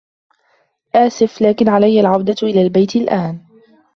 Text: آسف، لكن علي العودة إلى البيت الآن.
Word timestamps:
آسف، 0.95 1.41
لكن 1.41 1.69
علي 1.69 1.99
العودة 1.99 2.35
إلى 2.43 2.61
البيت 2.61 2.95
الآن. 2.95 3.39